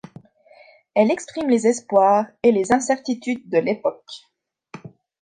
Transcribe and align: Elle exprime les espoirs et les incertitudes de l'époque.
Elle 0.95 1.11
exprime 1.11 1.47
les 1.51 1.67
espoirs 1.67 2.25
et 2.41 2.51
les 2.51 2.71
incertitudes 2.73 3.47
de 3.49 3.59
l'époque. 3.59 4.27